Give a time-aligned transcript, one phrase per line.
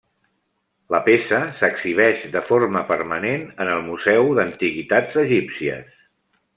[0.95, 6.07] La peça s'exhibeix de forma permanent en el Museu d'Antiguitats Egípcies.